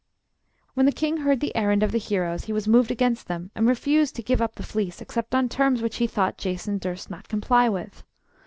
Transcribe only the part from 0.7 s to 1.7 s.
When the king heard the